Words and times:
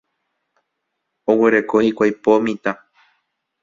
Oguereko 1.35 1.85
hikuái 1.87 2.19
po 2.23 2.43
mitã. 2.49 2.79